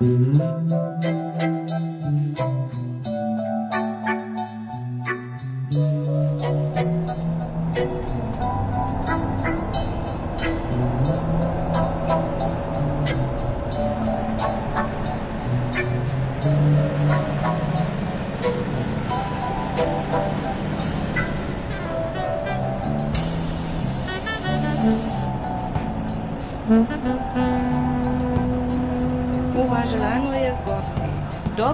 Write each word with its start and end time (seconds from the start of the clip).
Thank 0.00 0.38
you. 1.42 1.67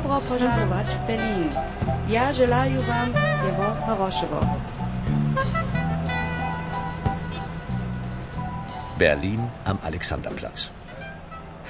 Dobro 0.03 0.21
pożarować 0.21 0.87
w 0.87 1.07
Berlin. 1.07 1.49
Ja 2.09 2.33
желаю 2.33 2.81
вам 2.81 3.13
всего 3.13 3.75
хорошего. 3.85 4.45
Berlin 8.97 9.39
am 9.65 9.77
Alexanderplatz. 9.83 10.69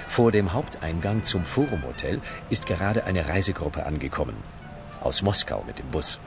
Vor 0.08 0.32
dem 0.32 0.54
Haupteingang 0.54 1.24
zum 1.24 1.44
Forum 1.44 1.84
Hotel 1.84 2.20
ist 2.50 2.66
gerade 2.66 3.04
eine 3.04 3.28
Reisegruppe 3.28 3.86
angekommen. 3.86 4.36
Aus 5.02 5.22
Moskau 5.22 5.64
mit 5.68 5.78
dem 5.78 5.92
Bus. 5.92 6.18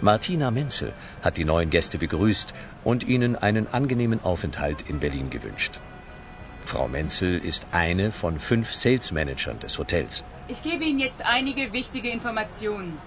Martina 0.00 0.50
Menzel 0.50 0.92
hat 1.22 1.36
die 1.36 1.44
neuen 1.44 1.68
Gäste 1.68 1.98
begrüßt 1.98 2.54
und 2.82 3.04
ihnen 3.04 3.36
einen 3.36 3.66
angenehmen 3.74 4.24
Aufenthalt 4.24 4.88
in 4.88 5.00
Berlin 5.00 5.28
gewünscht. 5.28 5.80
Frau 6.64 6.88
Menzel 6.88 7.38
ist 7.38 7.66
eine 7.72 8.10
von 8.12 8.38
fünf 8.38 8.72
Sales 8.72 9.12
Managern 9.12 9.58
des 9.58 9.78
Hotels. 9.78 10.24
Ich 10.48 10.62
gebe 10.62 10.84
Ihnen 10.84 10.98
jetzt 10.98 11.22
einige 11.24 11.72
wichtige 11.72 12.10
Informationen. 12.10 12.98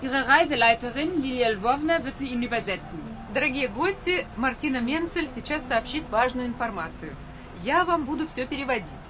Ihre 0.00 0.28
Reiseleiterin 0.28 1.22
Lilia 1.22 1.48
Lvovna 1.50 2.04
wird 2.04 2.16
sie 2.18 2.28
Ihnen 2.28 2.44
übersetzen. 2.44 2.98
Дорогие 3.34 3.68
гости, 3.68 4.26
Мартина 4.36 4.80
Менцель 4.80 5.28
сейчас 5.28 5.66
сообщит 5.66 6.08
важную 6.08 6.46
информацию. 6.46 7.14
Я 7.64 7.84
вам 7.84 8.04
буду 8.04 8.26
все 8.28 8.46
переводить. 8.46 9.04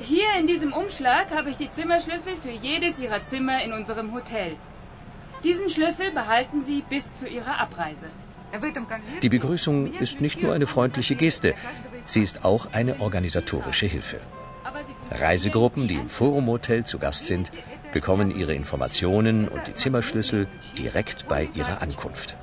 Hier 0.00 0.30
in 0.38 0.46
diesem 0.46 0.72
Umschlag 0.72 1.30
habe 1.34 1.50
ich 1.50 1.56
die 1.56 1.70
Zimmerschlüssel 1.70 2.36
für 2.36 2.50
jedes 2.50 3.00
Ihrer 3.00 3.24
Zimmer 3.24 3.62
in 3.64 3.72
unserem 3.72 4.12
Hotel. 4.14 4.56
Diesen 5.42 5.68
Schlüssel 5.68 6.12
behalten 6.12 6.62
Sie 6.62 6.82
bis 6.88 7.16
zu 7.16 7.26
Ihrer 7.28 7.58
Abreise. 7.58 8.08
В 8.52 8.64
этом 8.64 8.86
конверте 8.86 9.20
Die 9.20 9.28
Begrüßung 9.28 9.74
у 9.74 9.88
меня 9.88 10.00
ist 10.00 10.20
nicht 10.20 10.38
ключи 10.38 10.46
nur 10.46 10.54
eine 10.54 10.64
от 10.64 10.70
freundliche 10.70 11.14
номера 11.14 11.24
Geste, 11.24 11.52
каждого 11.52 11.96
из 12.06 12.12
sie 12.12 12.22
ist 12.22 12.44
auch 12.44 12.72
eine 12.72 13.00
organisatorische 13.00 13.86
Hilfe. 13.86 14.20
Reisegruppen, 15.19 15.87
die 15.87 15.95
im 15.95 16.09
Forum 16.09 16.47
Hotel 16.47 16.85
zu 16.85 16.99
Gast 16.99 17.25
sind, 17.25 17.51
bekommen 17.93 18.35
ihre 18.35 18.53
Informationen 18.53 19.47
und 19.47 19.67
die 19.67 19.73
Zimmerschlüssel 19.73 20.47
direkt 20.77 21.27
bei 21.27 21.49
ihrer 21.53 21.81
Ankunft. 21.81 22.35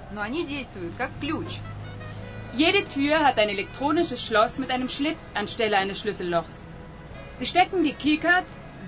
Jede 2.52 2.84
Tür 2.88 3.24
hat 3.24 3.38
ein 3.38 3.48
elektronisches 3.48 4.24
Schloss 4.24 4.58
mit 4.58 4.70
einem 4.70 4.88
Schlitz 4.88 5.30
anstelle 5.34 5.76
eines 5.76 6.00
Schlüssellochs. 6.00 6.64
Sie 7.36 7.46
stecken 7.46 7.84
die 7.84 7.92
Keycard 7.92 8.44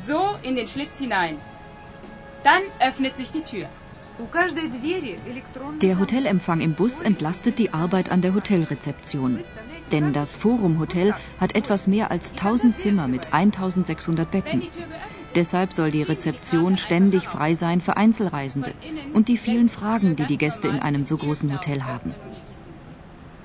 so 0.07 0.37
in 0.43 0.57
den 0.57 0.69
Schlitz 0.69 0.99
hinein. 0.99 1.39
Dann 2.45 2.63
öffnet 2.81 3.17
sich 3.17 3.31
die 3.31 3.43
Tür. 3.43 3.69
Der 5.81 5.99
Hotelempfang 5.99 6.61
im 6.61 6.75
Bus 6.75 7.01
entlastet 7.01 7.59
die 7.59 7.73
Arbeit 7.73 8.11
an 8.11 8.21
der 8.21 8.35
Hotelrezeption. 8.35 9.43
Denn 9.92 10.14
das 10.14 10.36
Forum 10.36 10.80
Hotel 10.80 11.14
hat 11.40 11.56
etwas 11.56 11.88
mehr 11.88 12.12
als 12.12 12.32
1000 12.32 12.78
Zimmer 12.78 13.08
mit 13.08 13.34
1600 13.34 14.32
Wenn 14.32 14.42
Betten. 14.42 14.60
die 14.62 14.70
Tür 14.70 14.88
geöffnet 14.88 15.18
Deshalb 15.36 15.72
soll 15.72 15.92
die 15.92 16.02
Rezeption 16.02 16.78
ständig 16.78 17.28
frei 17.28 17.54
sein 17.54 17.80
für 17.80 17.96
Einzelreisende 17.96 18.74
und 19.14 19.28
die 19.28 19.38
vielen 19.38 19.70
Fragen, 19.70 20.16
die 20.16 20.26
die 20.26 20.38
Gäste 20.38 20.68
in 20.68 20.80
einem 20.80 21.06
so 21.06 21.16
großen 21.18 21.54
Hotel 21.54 21.84
haben. 21.84 22.16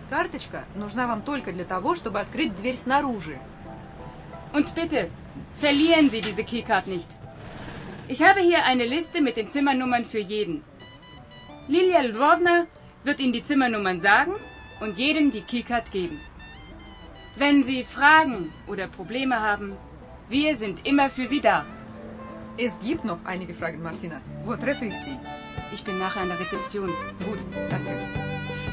Карточка 0.08 0.64
нужна 0.74 1.06
вам 1.06 1.22
только 1.22 1.52
для 1.52 1.64
того, 1.64 1.94
чтобы 1.94 2.20
открыть 2.20 2.54
дверь 2.54 2.76
снаружи. 2.76 3.38
Und 4.52 4.74
bitte, 4.74 5.10
verlieren 5.54 6.10
Sie 6.10 6.20
diese 6.20 6.44
Keycard 6.44 6.86
nicht. 6.86 7.08
Ich 8.08 8.22
habe 8.22 8.40
hier 8.40 8.64
eine 8.64 8.86
Liste 8.86 9.22
mit 9.22 9.36
den 9.38 9.48
Zimmernummern 9.48 10.04
für 10.04 10.18
jeden. 10.18 10.62
Lilia 11.68 12.00
Lvovna 12.02 12.66
wird 13.04 13.20
Ihnen 13.20 13.32
die 13.32 13.42
Zimmernummern 13.42 14.00
sagen 14.00 14.32
und 14.80 14.98
jedem 14.98 15.30
die 15.30 15.42
Keycard 15.42 15.90
geben. 15.92 16.20
Wenn 17.36 17.62
Sie 17.62 17.84
Fragen 17.84 18.52
oder 18.66 18.86
Probleme 18.88 19.40
haben, 19.40 19.76
wir 20.28 20.56
sind 20.56 20.86
immer 20.86 21.10
für 21.10 21.26
Sie 21.26 21.40
da. 21.40 21.64
Es 22.58 22.78
gibt 22.80 23.04
noch 23.04 23.18
einige 23.24 23.54
Fragen, 23.54 23.82
Мартина. 23.82 24.20
Вот, 24.44 24.60
трeffe 24.60 24.84
ich 24.84 24.94
Sie. 24.94 25.16
Ich 25.72 25.82
bin 25.84 25.98
nachher 25.98 26.22
an 26.22 26.28
der 26.28 26.38
Rezeption. 26.38 26.90
Gut, 27.24 27.38
danke. 27.70 27.96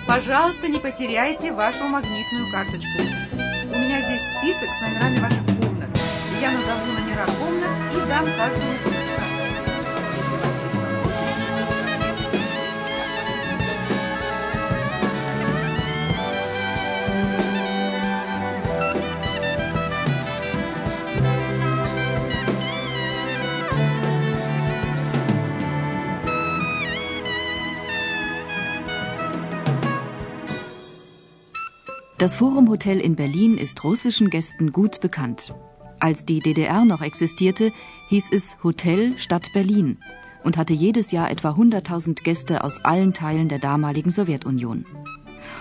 Пожалуйста, 0.06 0.68
не 0.68 0.80
потеряйте 0.80 1.52
вашу 1.52 1.84
магнитную 1.84 2.52
карточку. 2.52 3.00
У 3.72 3.78
меня 3.78 4.02
здесь 4.02 4.22
список 4.38 4.70
с 4.74 4.82
номерами 4.82 5.20
ваших 5.20 5.46
комнат. 5.46 5.90
Я 6.42 6.52
назову 6.52 6.86
номера 6.94 7.26
комнат 7.26 7.94
и 7.94 8.10
дам 8.10 8.26
каждому 8.38 8.93
Das 32.17 32.37
Forum 32.37 32.69
Hotel 32.69 33.01
in 33.01 33.17
Berlin 33.17 33.59
ist 33.59 33.83
russischen 33.83 34.31
Gästen 34.31 34.71
gut 34.71 35.01
bekannt. 35.01 35.53
Als 35.99 36.25
die 36.25 36.39
DDR 36.39 36.85
noch 36.85 37.03
existierte, 37.03 37.73
hieß 38.09 38.29
es 38.31 38.57
Hotel 38.63 39.19
Stadt 39.19 39.53
Berlin 39.53 39.99
und 40.45 40.57
hatte 40.57 40.75
jedes 40.75 41.11
Jahr 41.11 41.29
etwa 41.29 41.51
100.000 41.51 42.23
Gäste 42.23 42.63
aus 42.63 42.85
allen 42.85 43.15
Teilen 43.15 43.49
der 43.49 43.59
damaligen 43.59 44.11
Sowjetunion. 44.11 44.87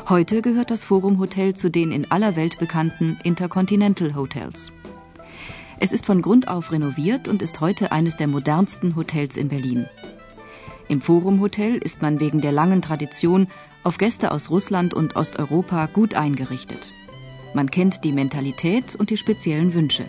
Heute 0.08 0.44
gehört 0.44 0.70
das 0.70 0.84
Forum 0.84 1.18
Hotel 1.18 1.56
zu 1.56 1.72
den 1.72 1.92
in 1.92 2.12
aller 2.12 2.36
Welt 2.36 2.60
bekannten 2.60 3.18
Intercontinental 3.24 4.14
Hotels. 4.14 4.72
Es 5.80 5.92
ist 5.92 6.06
von 6.06 6.22
Grund 6.22 6.50
auf 6.50 6.72
renoviert 6.72 7.28
und 7.28 7.42
ist 7.42 7.62
heute 7.62 7.92
eines 7.92 8.16
der 8.16 8.28
modernsten 8.28 8.96
Hotels 8.96 9.38
in 9.38 9.48
Berlin. 9.48 9.88
Im 10.88 11.02
Forum 11.02 11.42
Hotel 11.42 11.78
ist 11.78 12.04
man 12.04 12.20
wegen 12.20 12.42
der 12.42 12.52
langen 12.52 12.84
Tradition 12.84 13.48
auf 13.84 13.98
Gäste 13.98 14.32
aus 14.32 14.50
Russland 14.50 14.94
und 14.94 15.16
Osteuropa 15.16 15.88
gut 15.88 16.16
eingerichtet. 16.16 16.92
Man 17.54 17.70
kennt 17.70 18.04
die 18.04 18.12
Mentalität 18.12 18.96
und 18.96 19.10
die 19.10 19.18
speziellen 19.18 19.74
Wünsche. 19.74 20.06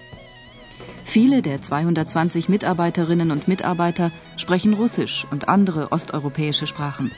Viele 1.05 1.43
der 1.43 1.61
220 1.61 2.49
Mitarbeiterinnen 2.49 3.31
und 3.31 3.47
Mitarbeiter 3.47 4.11
sprechen 4.37 4.73
Russisch 4.73 5.27
und 5.31 5.49
andere 5.49 5.93
osteuropäische 5.93 6.67
Sprachen. 6.67 7.11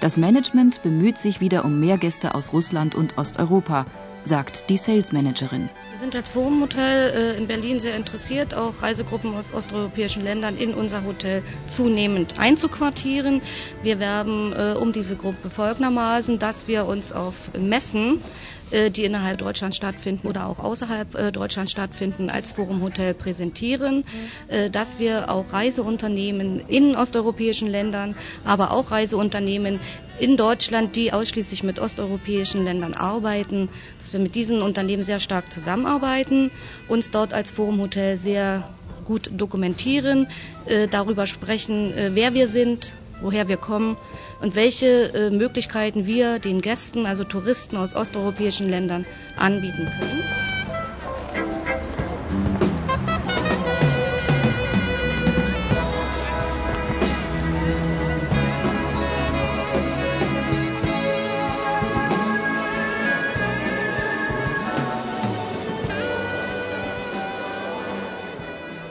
Das 0.00 0.16
Management 0.16 0.82
bemüht 0.82 1.18
sich 1.18 1.40
wieder 1.40 1.64
um 1.64 1.80
mehr 1.80 1.98
Gäste 1.98 2.34
aus 2.34 2.52
Russland 2.52 2.94
und 2.94 3.18
Osteuropa, 3.18 3.86
sagt 4.28 4.68
die 4.68 4.76
Sales 4.76 5.10
Managerin. 5.10 5.68
Wir 5.90 5.98
sind 5.98 6.14
als 6.14 6.30
Forum-Hotel 6.30 7.10
äh, 7.10 7.38
in 7.38 7.48
Berlin 7.48 7.80
sehr 7.80 7.96
interessiert, 7.96 8.54
auch 8.54 8.82
Reisegruppen 8.82 9.34
aus 9.34 9.52
osteuropäischen 9.52 10.22
Ländern 10.22 10.56
in 10.56 10.74
unser 10.74 11.04
Hotel 11.04 11.42
zunehmend 11.66 12.38
einzuquartieren. 12.38 13.42
Wir 13.82 13.98
werben 13.98 14.52
äh, 14.52 14.74
um 14.78 14.92
diese 14.92 15.16
Gruppe 15.16 15.50
folgendermaßen, 15.50 16.38
dass 16.38 16.68
wir 16.68 16.86
uns 16.86 17.10
auf 17.10 17.50
Messen, 17.58 18.22
die 18.70 19.04
innerhalb 19.04 19.38
Deutschlands 19.38 19.76
stattfinden 19.76 20.28
oder 20.28 20.46
auch 20.46 20.58
außerhalb 20.58 21.14
äh, 21.14 21.32
Deutschlands 21.32 21.72
stattfinden, 21.72 22.30
als 22.30 22.52
Forum-Hotel 22.52 23.14
präsentieren, 23.14 24.04
äh, 24.48 24.70
dass 24.70 24.98
wir 24.98 25.30
auch 25.30 25.52
Reiseunternehmen 25.52 26.60
in 26.68 26.94
osteuropäischen 26.96 27.68
Ländern, 27.68 28.14
aber 28.44 28.72
auch 28.72 28.90
Reiseunternehmen 28.90 29.80
in 30.20 30.36
Deutschland, 30.36 30.96
die 30.96 31.12
ausschließlich 31.12 31.62
mit 31.62 31.78
osteuropäischen 31.78 32.64
Ländern 32.64 32.94
arbeiten, 32.94 33.68
dass 33.98 34.12
wir 34.12 34.20
mit 34.20 34.34
diesen 34.34 34.62
Unternehmen 34.62 35.02
sehr 35.02 35.20
stark 35.20 35.52
zusammenarbeiten, 35.52 36.50
uns 36.88 37.10
dort 37.10 37.32
als 37.32 37.50
Forum-Hotel 37.50 38.18
sehr 38.18 38.68
gut 39.04 39.30
dokumentieren, 39.32 40.26
äh, 40.66 40.86
darüber 40.88 41.26
sprechen, 41.26 41.96
äh, 41.96 42.10
wer 42.14 42.34
wir 42.34 42.48
sind, 42.48 42.92
woher 43.20 43.48
wir 43.48 43.56
kommen 43.56 43.96
und 44.40 44.54
welche 44.54 45.12
äh, 45.14 45.30
Möglichkeiten 45.30 46.06
wir 46.06 46.38
den 46.38 46.60
Gästen, 46.60 47.06
also 47.06 47.24
Touristen 47.24 47.76
aus 47.76 47.94
osteuropäischen 47.94 48.68
Ländern, 48.68 49.04
anbieten 49.36 49.88
können. 49.98 50.22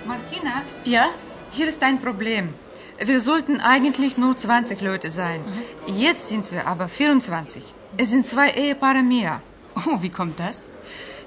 Martina, 0.06 0.64
Ja? 0.86 1.10
hier 1.52 1.68
ist 1.68 1.82
ein 1.84 2.00
Problem. 2.00 2.54
Wir 3.00 3.22
sollten 3.22 3.60
eigentlich 3.60 4.18
nur 4.18 4.36
20 4.36 4.82
Leute 4.82 5.12
sein. 5.12 5.42
Jetzt 5.86 6.30
sind 6.30 6.52
wir 6.52 6.66
aber 6.68 6.88
24. 6.88 7.64
Es 7.98 8.10
sind 8.10 8.26
zwei 8.26 8.50
Ehepaare 8.52 9.04
mehr. 9.04 9.42
Oh, 9.76 10.02
wie 10.02 10.10
kommt 10.10 10.40
das? 10.40 10.64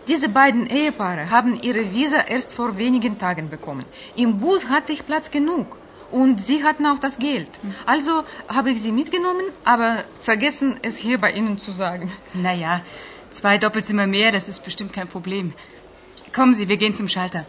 Diese 0.08 0.28
beiden 0.28 0.66
Ehepaare 0.66 1.30
haben 1.30 1.60
ihre 1.62 1.92
Visa 1.92 2.22
erst 2.22 2.52
vor 2.52 2.76
wenigen 2.78 3.18
Tagen 3.18 3.48
bekommen. 3.48 3.84
Im 4.16 4.40
Bus 4.40 4.68
hatte 4.68 4.92
ich 4.92 5.06
Platz 5.06 5.30
genug. 5.30 5.76
Und 6.10 6.40
sie 6.40 6.64
hatten 6.64 6.86
auch 6.86 6.98
das 6.98 7.18
Geld. 7.18 7.48
Also 7.86 8.24
habe 8.48 8.70
ich 8.72 8.82
sie 8.82 8.90
mitgenommen, 8.90 9.44
aber 9.64 10.02
vergessen, 10.20 10.80
es 10.82 10.96
hier 10.96 11.18
bei 11.18 11.30
Ihnen 11.30 11.58
zu 11.58 11.70
sagen. 11.70 12.10
Naja, 12.34 12.80
zwei 13.30 13.58
Doppelzimmer 13.58 14.08
mehr, 14.08 14.32
das 14.32 14.48
ist 14.48 14.64
bestimmt 14.64 14.92
kein 14.92 15.06
Problem. 15.06 15.52
Kommen 16.34 16.54
Sie, 16.54 16.68
wir 16.68 16.78
gehen 16.78 16.96
zum 16.96 17.06
Schalter. 17.06 17.46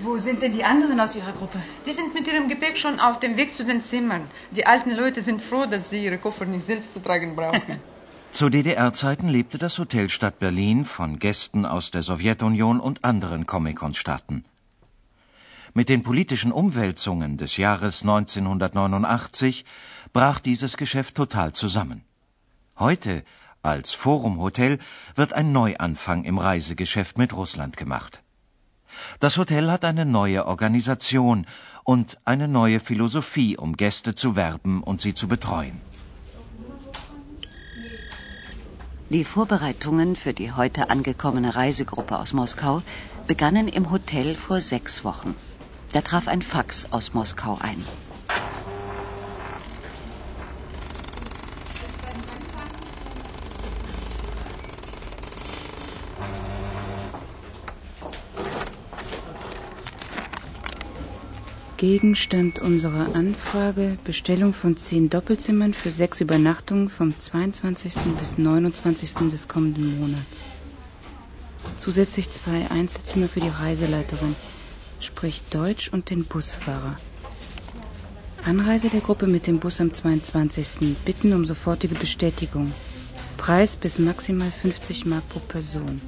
Wo 0.00 0.16
sind 0.16 0.42
denn 0.42 0.52
die 0.52 0.62
anderen 0.62 1.00
aus 1.00 1.16
Ihrer 1.16 1.32
Gruppe? 1.32 1.60
Die 1.84 1.92
sind 1.92 2.14
mit 2.14 2.26
ihrem 2.28 2.48
Gepäck 2.48 2.78
schon 2.78 3.00
auf 3.00 3.18
dem 3.18 3.36
Weg 3.36 3.52
zu 3.52 3.64
den 3.64 3.82
Zimmern. 3.82 4.22
Die 4.52 4.64
alten 4.64 4.92
Leute 4.92 5.22
sind 5.22 5.42
froh, 5.42 5.66
dass 5.66 5.90
sie 5.90 6.04
ihre 6.04 6.18
Koffer 6.18 6.44
nicht 6.44 6.66
selbst 6.66 6.92
zu 6.92 7.00
tragen 7.00 7.34
brauchen. 7.34 7.80
Zu 8.30 8.50
DDR-Zeiten 8.50 9.26
lebte 9.26 9.56
das 9.56 9.78
Hotel 9.78 10.10
Stadt 10.10 10.38
Berlin 10.38 10.84
von 10.84 11.18
Gästen 11.18 11.64
aus 11.64 11.90
der 11.90 12.02
Sowjetunion 12.02 12.78
und 12.78 13.02
anderen 13.02 13.46
Comecon-Staaten. 13.46 14.44
Mit 15.72 15.88
den 15.88 16.02
politischen 16.02 16.52
Umwälzungen 16.52 17.38
des 17.38 17.56
Jahres 17.56 18.02
1989 18.02 19.64
brach 20.12 20.40
dieses 20.40 20.76
Geschäft 20.76 21.14
total 21.14 21.52
zusammen. 21.52 22.04
Heute, 22.78 23.24
als 23.62 23.94
Forum-Hotel, 23.94 24.78
wird 25.14 25.32
ein 25.32 25.50
Neuanfang 25.52 26.24
im 26.24 26.36
Reisegeschäft 26.36 27.16
mit 27.16 27.32
Russland 27.32 27.78
gemacht. 27.78 28.22
Das 29.20 29.38
Hotel 29.38 29.70
hat 29.70 29.84
eine 29.84 30.04
neue 30.04 30.46
Organisation 30.46 31.46
und 31.84 32.18
eine 32.24 32.48
neue 32.48 32.80
Philosophie, 32.80 33.56
um 33.56 33.76
Gäste 33.76 34.14
zu 34.14 34.36
werben 34.36 34.82
und 34.82 35.00
sie 35.00 35.14
zu 35.14 35.28
betreuen. 35.28 35.80
Die 39.10 39.24
Vorbereitungen 39.24 40.16
für 40.16 40.34
die 40.34 40.52
heute 40.52 40.90
angekommene 40.90 41.56
Reisegruppe 41.56 42.18
aus 42.18 42.34
Moskau 42.34 42.82
begannen 43.26 43.68
im 43.68 43.90
Hotel 43.90 44.36
vor 44.36 44.60
sechs 44.60 45.02
Wochen. 45.02 45.34
Da 45.92 46.02
traf 46.02 46.28
ein 46.28 46.42
Fax 46.42 46.92
aus 46.92 47.14
Moskau 47.14 47.56
ein. 47.58 47.82
Gegenstand 61.78 62.58
unserer 62.58 63.14
Anfrage 63.14 63.98
Bestellung 64.02 64.52
von 64.52 64.76
zehn 64.76 65.10
Doppelzimmern 65.10 65.72
für 65.72 65.92
sechs 65.92 66.20
Übernachtungen 66.20 66.88
vom 66.88 67.16
22. 67.16 67.94
bis 68.18 68.36
29. 68.36 69.30
des 69.30 69.46
kommenden 69.46 70.00
Monats. 70.00 70.44
Zusätzlich 71.76 72.30
zwei 72.30 72.68
Einzelzimmer 72.72 73.28
für 73.28 73.38
die 73.38 73.48
Reiseleiterin, 73.48 74.34
sprich 74.98 75.44
Deutsch 75.50 75.88
und 75.92 76.10
den 76.10 76.24
Busfahrer. 76.24 76.96
Anreise 78.44 78.88
der 78.88 79.00
Gruppe 79.00 79.28
mit 79.28 79.46
dem 79.46 79.60
Bus 79.60 79.80
am 79.80 79.94
22. 79.94 80.96
Bitten 81.04 81.32
um 81.32 81.44
sofortige 81.44 81.94
Bestätigung. 81.94 82.72
Preis 83.36 83.76
bis 83.76 84.00
maximal 84.00 84.50
50 84.50 85.06
Mark 85.06 85.28
pro 85.28 85.38
Person. 85.38 86.00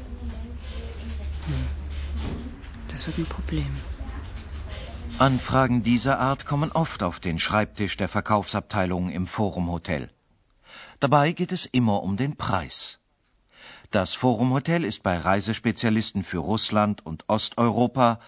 Hm. 1.47 1.55
Das 2.89 3.07
wird 3.07 3.19
ein 3.19 3.27
Problem. 3.27 3.71
Anfragen 5.21 5.83
dieser 5.83 6.19
Art 6.19 6.47
kommen 6.47 6.73
oft 6.73 7.03
auf 7.03 7.21
den 7.21 7.39
Schreibtisch 7.39 7.99
der 7.99 8.09
Verkaufsabteilung 8.09 9.11
im 9.11 9.27
Forum 9.27 9.71
Hotel. 9.71 10.09
Dabei 10.99 11.33
geht 11.33 11.53
es 11.53 11.67
immer 11.67 12.03
um 12.03 12.17
den 12.17 12.37
Preis. 12.37 13.01
Das 13.91 14.15
Forum 14.15 14.55
Hotel 14.55 14.83
ist 14.83 15.03
bei 15.03 15.19
Reisespezialisten 15.19 16.25
für 16.25 16.39
Russland 16.39 17.05
und 17.05 17.29
Osteuropa, 17.29 18.19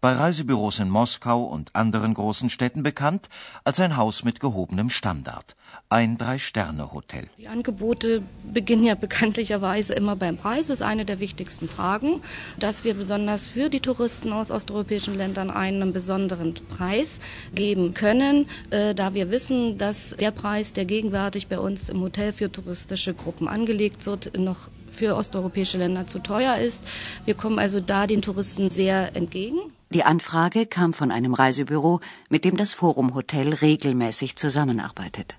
bei 0.00 0.12
Reisebüros 0.12 0.78
in 0.78 0.90
Moskau 0.90 1.42
und 1.42 1.74
anderen 1.74 2.14
großen 2.14 2.50
Städten 2.50 2.82
bekannt 2.82 3.28
als 3.64 3.80
ein 3.80 3.96
Haus 3.96 4.24
mit 4.24 4.40
gehobenem 4.40 4.90
Standard, 4.90 5.56
ein 5.88 6.18
Drei-Sterne-Hotel. 6.18 7.28
Die 7.38 7.48
Angebote 7.48 8.22
beginnen 8.44 8.84
ja 8.84 8.94
bekanntlicherweise 8.94 9.94
immer 9.94 10.16
beim 10.16 10.36
Preis. 10.36 10.68
Das 10.68 10.80
ist 10.80 10.82
eine 10.82 11.04
der 11.04 11.20
wichtigsten 11.20 11.68
Fragen, 11.68 12.20
dass 12.58 12.84
wir 12.84 12.94
besonders 12.94 13.48
für 13.48 13.68
die 13.70 13.80
Touristen 13.80 14.32
aus 14.32 14.50
osteuropäischen 14.50 15.16
Ländern 15.16 15.50
einen 15.50 15.92
besonderen 15.92 16.54
Preis 16.54 17.20
geben 17.54 17.94
können, 17.94 18.48
äh, 18.70 18.94
da 18.94 19.14
wir 19.14 19.30
wissen, 19.30 19.78
dass 19.78 20.14
der 20.18 20.30
Preis, 20.30 20.72
der 20.72 20.84
gegenwärtig 20.84 21.48
bei 21.48 21.58
uns 21.58 21.88
im 21.88 22.00
Hotel 22.00 22.32
für 22.32 22.50
touristische 22.50 23.14
Gruppen 23.14 23.48
angelegt 23.48 24.06
wird, 24.06 24.36
noch 24.38 24.68
für 24.92 25.16
osteuropäische 25.16 25.78
Länder 25.78 26.06
zu 26.06 26.18
teuer 26.18 26.56
ist. 26.56 26.82
Wir 27.24 27.34
kommen 27.34 27.58
also 27.58 27.80
da 27.80 28.06
den 28.06 28.20
Touristen 28.20 28.68
sehr 28.68 29.16
entgegen. 29.16 29.58
Die 29.90 30.04
Anfrage 30.04 30.66
kam 30.66 30.92
von 30.92 31.10
einem 31.10 31.32
Reisebüro, 31.32 32.00
mit 32.28 32.44
dem 32.44 32.58
das 32.58 32.74
Forum 32.74 33.14
Hotel 33.14 33.54
regelmäßig 33.54 34.36
zusammenarbeitet. 34.36 35.36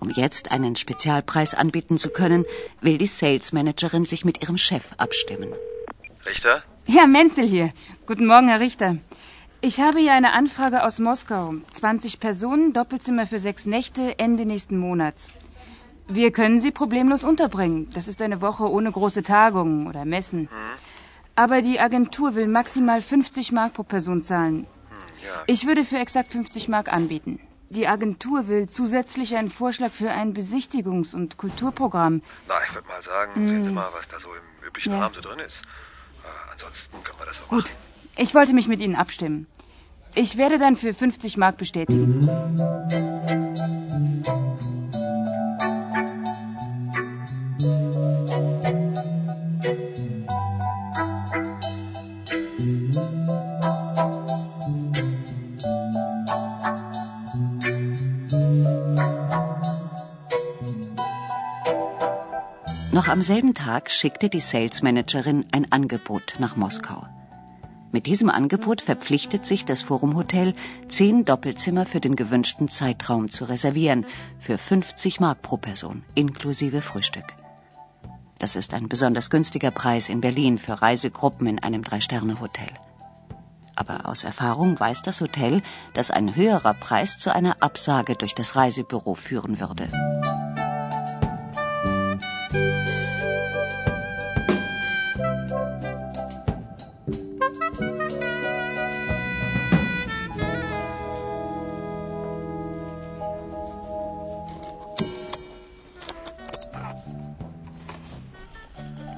Um 0.00 0.08
jetzt 0.08 0.50
einen 0.50 0.76
Spezialpreis 0.76 1.52
anbieten 1.54 1.98
zu 1.98 2.08
können, 2.08 2.46
will 2.80 2.96
die 2.96 3.06
Sales 3.06 3.52
Managerin 3.52 4.06
sich 4.06 4.24
mit 4.24 4.42
ihrem 4.42 4.56
Chef 4.56 4.94
abstimmen. 4.96 5.50
Richter? 6.24 6.62
Ja, 6.86 7.06
Menzel 7.06 7.46
hier. 7.46 7.72
Guten 8.06 8.26
Morgen, 8.26 8.48
Herr 8.48 8.60
Richter. 8.60 8.96
Ich 9.60 9.78
habe 9.80 9.98
hier 9.98 10.14
eine 10.14 10.32
Anfrage 10.32 10.82
aus 10.82 10.98
Moskau. 10.98 11.54
20 11.72 12.18
Personen, 12.18 12.72
Doppelzimmer 12.72 13.26
für 13.26 13.38
sechs 13.38 13.66
Nächte, 13.66 14.18
Ende 14.18 14.46
nächsten 14.46 14.78
Monats. 14.78 15.30
Wir 16.08 16.30
können 16.30 16.60
Sie 16.60 16.70
problemlos 16.70 17.24
unterbringen. 17.24 17.90
Das 17.92 18.08
ist 18.08 18.22
eine 18.22 18.40
Woche 18.40 18.70
ohne 18.70 18.90
große 18.90 19.22
Tagungen 19.22 19.86
oder 19.86 20.04
Messen. 20.06 20.48
Aber 21.36 21.60
die 21.62 21.78
Agentur 21.78 22.34
will 22.34 22.48
maximal 22.48 23.00
50 23.02 23.52
Mark 23.52 23.74
pro 23.74 23.82
Person 23.82 24.22
zahlen. 24.22 24.66
Ja. 25.24 25.42
Ich 25.46 25.66
würde 25.66 25.84
für 25.84 25.98
exakt 25.98 26.32
50 26.32 26.68
Mark 26.68 26.92
anbieten. 26.92 27.40
Die 27.68 27.86
Agentur 27.86 28.48
will 28.48 28.68
zusätzlich 28.68 29.36
einen 29.36 29.50
Vorschlag 29.50 29.90
für 29.90 30.10
ein 30.10 30.34
Besichtigungs- 30.34 31.14
und 31.14 31.36
Kulturprogramm. 31.36 32.22
Na, 32.48 32.54
ich 32.66 32.74
würde 32.74 32.88
mal 32.88 33.02
sagen, 33.02 33.46
sehen 33.46 33.64
Sie 33.64 33.70
mal, 33.70 33.88
was 33.92 34.08
da 34.08 34.18
so 34.20 34.28
im 34.28 34.66
üblichen 34.66 34.92
Ja. 34.92 35.00
Rahmen 35.00 35.14
so 35.14 35.20
drin 35.20 35.40
ist. 35.40 35.62
Äh, 36.24 36.52
ansonsten 36.52 37.02
können 37.02 37.18
wir 37.18 37.26
das 37.26 37.42
auch 37.42 37.48
Gut, 37.48 37.70
ich 38.16 38.34
wollte 38.34 38.54
mich 38.54 38.68
mit 38.68 38.80
Ihnen 38.80 38.94
abstimmen. 38.94 39.46
Ich 40.14 40.38
werde 40.38 40.58
dann 40.58 40.76
für 40.76 40.94
50 40.94 41.36
Mark 41.36 41.58
bestätigen. 41.58 42.26
Noch 62.96 63.08
am 63.08 63.20
selben 63.20 63.52
Tag 63.52 63.90
schickte 63.90 64.30
die 64.30 64.40
Sales 64.40 64.80
Managerin 64.80 65.44
ein 65.52 65.70
Angebot 65.70 66.36
nach 66.38 66.56
Moskau. 66.56 67.06
Mit 67.92 68.06
diesem 68.06 68.30
Angebot 68.30 68.80
verpflichtet 68.80 69.44
sich 69.44 69.66
das 69.66 69.82
Forum 69.82 70.16
Hotel, 70.16 70.54
zehn 70.88 71.26
Doppelzimmer 71.26 71.84
für 71.84 72.00
den 72.00 72.16
gewünschten 72.16 72.70
Zeitraum 72.70 73.28
zu 73.28 73.44
reservieren, 73.44 74.06
für 74.38 74.56
50 74.56 75.20
Mark 75.20 75.42
pro 75.42 75.58
Person, 75.58 76.04
inklusive 76.14 76.80
Frühstück. 76.80 77.34
Das 78.38 78.56
ist 78.56 78.72
ein 78.72 78.88
besonders 78.88 79.28
günstiger 79.28 79.72
Preis 79.72 80.08
in 80.08 80.22
Berlin 80.22 80.56
für 80.56 80.80
Reisegruppen 80.80 81.48
in 81.48 81.58
einem 81.58 81.84
Drei-Sterne-Hotel. 81.84 82.70
Aber 83.74 84.08
aus 84.08 84.24
Erfahrung 84.24 84.80
weiß 84.80 85.02
das 85.02 85.20
Hotel, 85.20 85.60
dass 85.92 86.10
ein 86.10 86.34
höherer 86.34 86.72
Preis 86.72 87.18
zu 87.18 87.34
einer 87.34 87.58
Absage 87.60 88.14
durch 88.14 88.34
das 88.34 88.56
Reisebüro 88.56 89.14
führen 89.14 89.60
würde. 89.60 89.86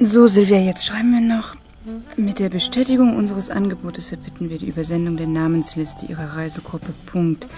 So, 0.01 0.29
Silvia, 0.29 0.61
jetzt 0.61 0.85
schreiben 0.85 1.13
wir 1.13 1.21
noch. 1.21 1.57
Mit 2.17 2.39
der 2.39 2.51
Bestätigung 2.51 3.17
unseres 3.17 3.51
Angebotes 3.51 4.13
erbitten 4.13 4.49
wir 4.49 4.59
die 4.59 4.69
Übersendung 4.69 5.17
der 5.17 5.27
Namensliste 5.27 6.07
Ihrer 6.07 6.37
Reisegruppe. 6.37 6.93
Punkt. 7.07 7.49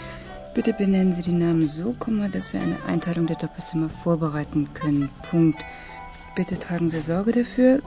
Bitte 0.55 0.73
benennen 0.73 1.13
Sie 1.13 1.21
die 1.21 1.33
Namen 1.33 1.67
so, 1.67 1.95
dass 2.33 2.55
wir 2.55 2.63
eine 2.63 2.77
Einteilung 2.89 3.27
der 3.27 3.37
Doppelzimmer 3.37 3.91
vorbereiten 3.91 4.71
können. 4.73 5.11
Punkt. 5.31 5.63
Bitte 6.35 6.59
tragen 6.59 6.89
Sie 6.89 7.03
Sorge 7.03 7.33
dafür, 7.33 7.83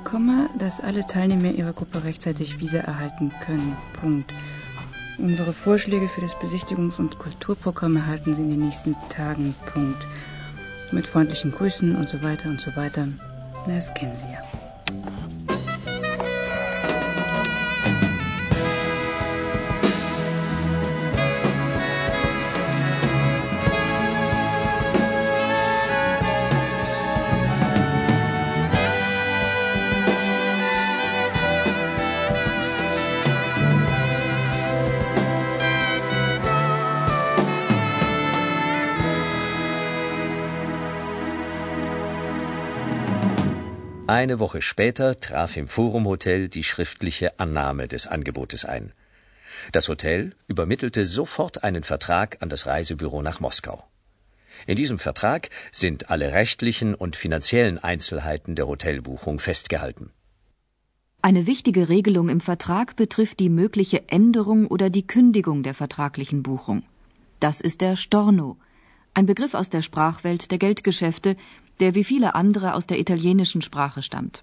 dass 0.60 0.82
alle 0.82 1.04
Teilnehmer 1.04 1.50
Ihrer 1.50 1.74
Gruppe 1.74 2.04
rechtzeitig 2.04 2.60
Visa 2.60 2.78
erhalten 2.78 3.32
können. 3.44 3.76
Punkt. 4.00 4.32
Unsere 5.18 5.54
Vorschläge 5.54 6.08
für 6.08 6.22
das 6.22 6.36
Besichtigungs- 6.36 7.00
und 7.00 7.18
Kulturprogramm 7.18 7.96
erhalten 7.96 8.36
Sie 8.36 8.44
in 8.44 8.52
den 8.52 8.62
nächsten 8.62 8.96
Tagen. 9.10 9.56
Punkt. 9.74 10.06
Mit 10.92 11.08
freundlichen 11.08 11.52
Grüßen 11.52 11.96
und 11.96 12.08
so 12.08 12.22
weiter 12.22 12.50
und 12.50 12.62
so 12.62 12.76
weiter. 12.76 13.08
Das 13.66 13.94
kennen 13.94 14.16
Sie 14.18 14.32
ja. 14.32 14.40
Eine 44.14 44.38
Woche 44.38 44.62
später 44.62 45.20
traf 45.20 45.58
im 45.58 45.68
Forum 45.68 46.06
Hotel 46.06 46.48
die 46.48 46.64
schriftliche 46.64 47.40
Annahme 47.40 47.88
des 47.88 48.06
Angebotes 48.06 48.64
ein. 48.64 48.92
Das 49.72 49.90
Hotel 49.90 50.36
übermittelte 50.48 51.08
sofort 51.08 51.64
einen 51.64 51.82
Vertrag 51.82 52.38
an 52.42 52.50
das 52.50 52.68
Reisebüro 52.68 53.24
nach 53.24 53.40
Moskau. 53.40 53.84
In 54.68 54.76
diesem 54.76 55.00
Vertrag 55.00 55.50
sind 55.72 56.12
alle 56.12 56.32
rechtlichen 56.32 56.94
und 56.94 57.16
finanziellen 57.16 57.80
Einzelheiten 57.80 58.54
der 58.56 58.68
Hotelbuchung 58.68 59.40
festgehalten. 59.40 60.12
Eine 61.24 61.48
wichtige 61.48 61.90
Regelung 61.90 62.30
im 62.30 62.40
Vertrag 62.40 62.96
betrifft 62.96 63.40
die 63.40 63.50
mögliche 63.50 64.10
Änderung 64.10 64.68
oder 64.68 64.92
die 64.92 65.08
Kündigung 65.08 65.64
der 65.64 65.74
vertraglichen 65.74 66.44
Buchung. 66.44 66.84
Das 67.40 67.62
ist 67.62 67.82
der 67.82 67.96
Storno, 67.96 68.58
ein 69.16 69.28
Begriff 69.28 69.54
aus 69.54 69.70
der 69.70 69.84
Sprachwelt 69.84 70.50
der 70.50 70.58
Geldgeschäfte, 70.58 71.36
der 71.80 71.96
wie 71.96 72.04
viele 72.04 72.36
andere 72.36 72.74
aus 72.76 72.88
der 72.88 73.00
italienischen 73.00 73.62
Sprache 73.62 74.02
stammt. 74.02 74.42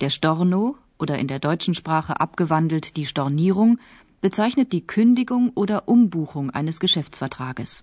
Der 0.00 0.10
Storno 0.10 0.76
oder 0.98 1.18
in 1.18 1.26
der 1.26 1.38
deutschen 1.38 1.74
Sprache 1.74 2.20
abgewandelt 2.20 2.96
die 2.96 3.06
Stornierung 3.06 3.78
bezeichnet 4.20 4.72
die 4.72 4.86
Kündigung 4.86 5.50
oder 5.54 5.88
Umbuchung 5.88 6.50
eines 6.50 6.80
Geschäftsvertrages. 6.80 7.82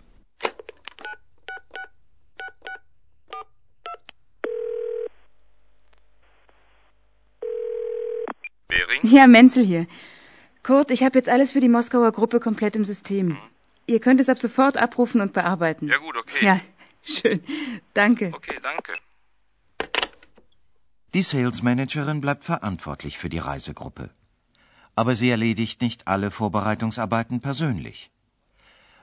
Bering? 8.68 9.00
Ja, 9.04 9.28
Menzel 9.28 9.66
hier. 9.66 9.88
Kurt, 10.64 10.92
ich 10.92 11.04
habe 11.04 11.18
jetzt 11.18 11.30
alles 11.30 11.52
für 11.52 11.60
die 11.60 11.70
Moskauer 11.70 12.12
Gruppe 12.12 12.40
komplett 12.40 12.76
im 12.76 12.86
System. 12.86 13.38
Ihr 13.88 14.00
könnt 14.00 14.20
es 14.20 14.30
ab 14.30 14.38
sofort 14.38 14.78
abrufen 14.78 15.22
und 15.22 15.34
bearbeiten. 15.34 15.88
Ja 15.88 15.98
gut, 15.98 16.18
okay. 16.18 16.46
Ja, 16.46 16.60
schön. 17.08 17.42
Danke. 17.94 18.32
Okay, 18.34 18.60
danke. 18.62 18.94
Die 21.14 21.22
Salesmanagerin 21.24 22.22
bleibt 22.22 22.44
verantwortlich 22.44 23.18
für 23.18 23.30
die 23.30 23.40
Reisegruppe. 23.40 24.10
Aber 24.96 25.16
sie 25.16 25.30
erledigt 25.30 25.82
nicht 25.82 26.08
alle 26.08 26.32
Vorbereitungsarbeiten 26.32 27.40
persönlich. 27.40 28.12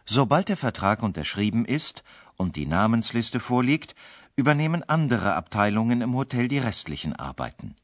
Sobald 0.04 0.48
der 0.48 0.56
Vertrag 0.56 1.02
unterschrieben 1.02 1.64
ist 1.64 2.04
und 2.36 2.56
die 2.56 2.66
Namensliste 2.66 3.40
vorliegt, 3.40 3.94
übernehmen 4.36 4.82
andere 4.82 5.34
Abteilungen 5.34 6.02
im 6.02 6.14
Hotel 6.14 6.48
die 6.48 6.58
restlichen 6.58 7.14
Arbeiten. 7.14 7.74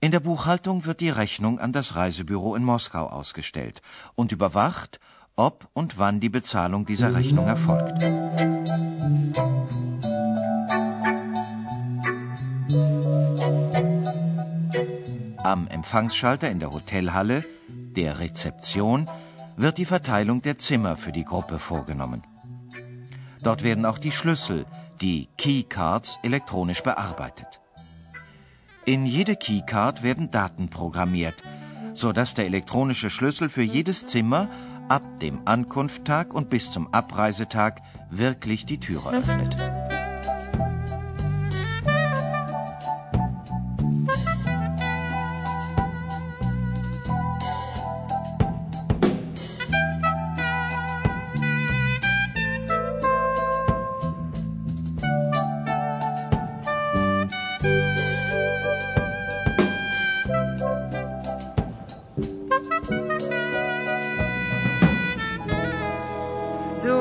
In 0.00 0.12
der 0.12 0.20
Buchhaltung 0.20 0.84
wird 0.84 1.00
die 1.00 1.10
Rechnung 1.10 1.58
an 1.58 1.72
das 1.72 1.96
Reisebüro 1.96 2.54
in 2.54 2.62
Moskau 2.62 3.06
ausgestellt 3.06 3.82
und 4.14 4.30
überwacht, 4.30 5.00
ob 5.38 5.68
und 5.72 5.98
wann 5.98 6.20
die 6.20 6.28
Bezahlung 6.28 6.84
dieser 6.84 7.14
Rechnung 7.14 7.46
erfolgt. 7.46 8.02
Am 15.44 15.68
Empfangsschalter 15.68 16.50
in 16.50 16.58
der 16.58 16.72
Hotelhalle, 16.72 17.44
der 17.68 18.18
Rezeption, 18.18 19.08
wird 19.56 19.78
die 19.78 19.84
Verteilung 19.84 20.42
der 20.42 20.58
Zimmer 20.58 20.96
für 20.96 21.12
die 21.12 21.24
Gruppe 21.24 21.58
vorgenommen. 21.58 22.22
Dort 23.42 23.62
werden 23.62 23.86
auch 23.86 23.98
die 23.98 24.12
Schlüssel, 24.12 24.66
die 25.00 25.28
Keycards, 25.38 26.18
elektronisch 26.22 26.82
bearbeitet. 26.82 27.60
In 28.84 29.06
jede 29.06 29.36
Keycard 29.36 30.02
werden 30.02 30.30
Daten 30.30 30.68
programmiert, 30.68 31.36
sodass 31.94 32.34
der 32.34 32.46
elektronische 32.46 33.10
Schlüssel 33.10 33.48
für 33.48 33.62
jedes 33.62 34.06
Zimmer 34.06 34.48
ab 34.88 35.02
dem 35.20 35.40
Ankunftstag 35.44 36.34
und 36.34 36.50
bis 36.50 36.70
zum 36.70 36.92
Abreisetag 36.92 37.82
wirklich 38.10 38.66
die 38.66 38.80
Türe 38.80 39.10
öffnet. 39.10 39.56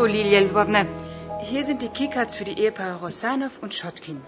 Lilia 0.07 0.39
Lvovna, 0.39 0.85
hier 1.43 1.63
sind 1.65 1.81
die 1.81 1.89
Keycards 1.89 2.35
für 2.35 2.45
die 2.45 2.57
Ehepaare 2.57 2.99
Rosanov 3.01 3.59
und 3.61 3.75
Schotkin. 3.75 4.21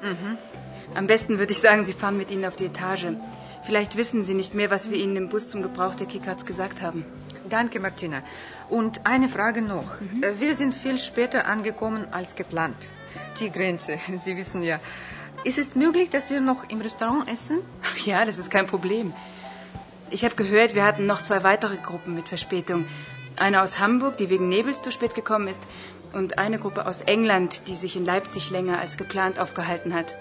Am 0.94 1.08
besten 1.08 1.40
würde 1.40 1.54
ich 1.54 1.60
sagen, 1.60 1.84
Sie 1.84 1.94
fahren 1.94 2.18
mit 2.18 2.32
ihnen 2.32 2.46
auf 2.46 2.56
die 2.58 2.66
Etage. 2.66 3.08
Vielleicht 3.64 3.96
wissen 3.98 4.24
Sie 4.24 4.34
nicht 4.34 4.54
mehr, 4.54 4.70
was 4.72 4.90
wir 4.92 4.98
Ihnen 4.98 5.16
im 5.16 5.30
Bus 5.30 5.48
zum 5.48 5.62
Gebrauch 5.62 5.96
der 5.96 6.08
Keycards 6.08 6.46
gesagt 6.46 6.82
haben. 6.82 7.06
Danke, 7.50 7.80
Martina. 7.80 8.22
Und 8.70 9.06
eine 9.06 9.30
Frage 9.30 9.62
noch. 9.62 9.96
Äh, 10.22 10.40
Wir 10.40 10.54
sind 10.56 10.76
viel 10.76 10.98
später 11.00 11.46
angekommen 11.46 12.08
als 12.12 12.36
geplant. 12.36 12.76
Die 13.40 13.52
Grenze, 13.52 13.98
Sie 14.18 14.36
wissen 14.38 14.62
ja. 14.64 14.80
Ist 15.44 15.58
es 15.58 15.76
möglich, 15.76 16.10
dass 16.10 16.30
wir 16.30 16.42
noch 16.42 16.70
im 16.70 16.82
Restaurant 16.82 17.28
essen? 17.30 17.60
Ach 17.84 17.98
ja, 18.06 18.26
das 18.26 18.38
ist 18.38 18.52
kein 18.52 18.68
Problem. 18.68 19.14
Ich 20.12 20.26
habe 20.26 20.36
gehört, 20.36 20.76
wir 20.76 20.84
hatten 20.84 21.06
noch 21.06 21.22
zwei 21.22 21.44
weitere 21.44 21.78
Gruppen 21.78 22.16
mit 22.16 22.28
Verspätung. 22.28 22.86
Eine 23.36 23.62
aus 23.62 23.80
Hamburg, 23.80 24.18
die 24.18 24.30
wegen 24.30 24.50
Nebels 24.50 24.82
zu 24.82 24.92
spät 24.92 25.16
gekommen 25.16 25.48
ist, 25.48 25.64
und 26.14 26.38
eine 26.38 26.60
Gruppe 26.60 26.88
aus 26.88 27.02
England, 27.02 27.68
die 27.68 27.76
sich 27.76 27.96
in 27.96 28.06
Leipzig 28.06 28.50
länger 28.50 28.80
als 28.80 28.98
geplant 28.98 29.40
aufgehalten 29.40 29.94
hat. 29.94 30.16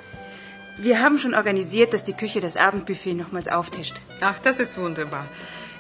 Wir 0.77 1.01
haben 1.01 1.19
schon 1.19 1.35
organisiert, 1.35 1.93
dass 1.93 2.05
die 2.05 2.13
Küche 2.13 2.41
das 2.41 2.57
Abendbuffet 2.57 3.15
nochmals 3.15 3.49
auftischt. 3.49 3.97
Ach, 4.21 4.39
das 4.39 4.61
ist 4.61 4.77
wunderbar. 4.77 5.27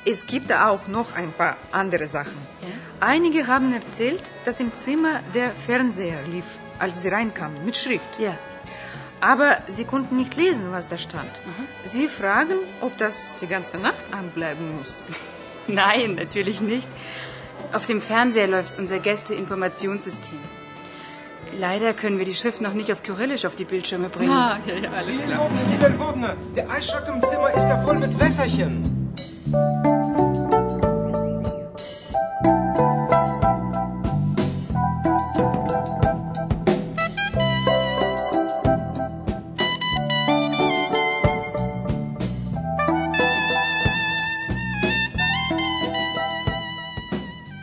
Es 0.04 0.26
gibt 0.26 0.52
auch 0.52 0.88
noch 0.88 1.14
ein 1.14 1.32
paar 1.32 1.56
andere 1.70 2.08
Sachen. 2.08 2.36
Einige 2.98 3.46
haben 3.46 3.72
erzählt, 3.72 4.22
dass 4.44 4.58
im 4.58 4.72
Zimmer 4.74 5.20
der 5.34 5.50
Fernseher 5.50 6.22
lief, 6.22 6.46
als 6.78 7.02
sie 7.02 7.08
reinkamen, 7.08 7.64
mit 7.64 7.76
Schrift. 7.76 8.18
Ja. 8.18 8.36
Aber 9.20 9.58
sie 9.66 9.84
konnten 9.84 10.16
nicht 10.16 10.36
lesen, 10.36 10.72
was 10.72 10.88
da 10.88 10.96
stand. 10.96 11.30
Sie 11.84 12.08
fragen, 12.08 12.56
ob 12.80 12.96
das 12.98 13.36
die 13.40 13.48
ganze 13.48 13.78
Nacht 13.78 14.04
anbleiben 14.12 14.78
muss. 14.78 15.04
Nein, 15.82 16.14
natürlich 16.14 16.60
nicht. 16.60 16.88
Auf 17.72 17.86
dem 17.86 18.00
Fernseher 18.00 18.46
läuft 18.46 18.78
unser 18.78 18.98
Gästeinformationssystem. 18.98 20.38
Leider 21.58 21.94
können 21.94 22.18
wir 22.18 22.24
die 22.24 22.34
Schrift 22.34 22.60
noch 22.60 22.72
nicht 22.72 22.92
auf 22.92 23.02
Kyrillisch 23.02 23.44
auf 23.44 23.56
die 23.56 23.64
Bildschirme 23.64 24.08
bringen. 24.08 24.30
ja, 24.30 24.58
ja, 24.66 24.90
alles 24.90 25.20
klar. 25.22 25.50
Liebe 25.70 25.86
Lvovna, 25.88 26.34
der 26.56 26.70
Eisstock 26.70 27.04
im 27.08 27.22
Zimmer 27.22 27.50
ist 27.50 27.62
ja 27.62 27.78
voll 27.82 27.98
mit 27.98 28.18
Wässerchen. 28.18 28.82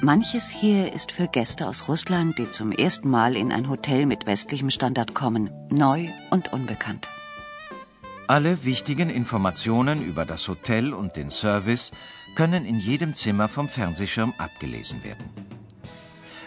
Manches 0.05 0.51
hier 0.51 0.93
ist 0.93 1.11
für 1.11 1.27
Gäste 1.27 1.67
aus 1.67 1.87
Russland, 1.87 2.37
die 2.37 2.51
zum 2.51 2.71
ersten 2.71 3.09
Mal 3.09 3.35
in 3.35 3.51
ein 3.51 3.67
Hotel 3.67 4.05
mit 4.05 4.27
westlichem 4.27 4.69
Standard 4.69 5.15
kommen, 5.15 5.49
neu 5.71 6.09
und 6.29 6.53
unbekannt. 6.53 7.07
Alle 8.27 8.63
wichtigen 8.63 9.09
Informationen 9.09 10.03
über 10.03 10.23
das 10.23 10.47
Hotel 10.47 10.93
und 10.93 11.15
den 11.15 11.31
Service 11.31 11.91
können 12.35 12.65
in 12.65 12.77
jedem 12.77 13.15
Zimmer 13.15 13.49
vom 13.49 13.67
Fernsehschirm 13.67 14.35
abgelesen 14.37 15.03
werden. 15.03 15.27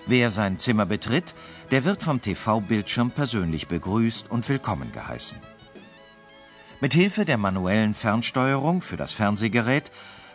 Wer 0.07 0.31
sein 0.31 0.57
Zimmer 0.57 0.87
betritt, 0.87 1.35
der 1.73 1.85
wird 1.85 2.05
vom 2.05 2.23
TV-Bildschirm 2.23 3.11
persönlich 3.11 3.67
begrüßt 3.67 4.31
und 4.31 4.49
willkommen 4.49 4.93
geheißen. 4.93 5.39
Mit 6.81 6.95
Hilfe 6.95 7.25
der 7.25 7.39
manuellen 7.39 7.95
Fernsteuerung 7.95 8.83
für 8.83 8.97
das 8.97 9.13
Fernsehgerät 9.13 9.91